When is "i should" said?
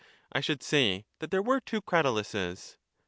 0.31-0.63